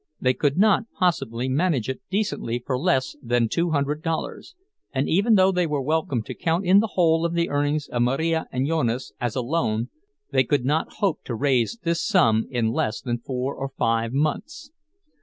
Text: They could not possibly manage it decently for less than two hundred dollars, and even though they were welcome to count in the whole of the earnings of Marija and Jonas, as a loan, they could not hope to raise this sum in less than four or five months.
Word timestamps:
They 0.19 0.33
could 0.33 0.57
not 0.57 0.85
possibly 0.97 1.47
manage 1.47 1.87
it 1.87 2.01
decently 2.09 2.57
for 2.65 2.75
less 2.75 3.15
than 3.21 3.49
two 3.49 3.69
hundred 3.69 4.01
dollars, 4.01 4.55
and 4.91 5.07
even 5.07 5.35
though 5.35 5.51
they 5.51 5.67
were 5.67 5.79
welcome 5.79 6.23
to 6.23 6.33
count 6.33 6.65
in 6.65 6.79
the 6.79 6.93
whole 6.97 7.23
of 7.23 7.35
the 7.35 7.49
earnings 7.49 7.87
of 7.87 8.01
Marija 8.01 8.47
and 8.51 8.65
Jonas, 8.65 9.11
as 9.21 9.35
a 9.35 9.41
loan, 9.43 9.89
they 10.31 10.43
could 10.43 10.65
not 10.65 10.93
hope 10.93 11.23
to 11.25 11.35
raise 11.35 11.77
this 11.83 12.03
sum 12.03 12.47
in 12.49 12.71
less 12.71 12.99
than 12.99 13.19
four 13.19 13.53
or 13.53 13.71
five 13.77 14.11
months. 14.11 14.71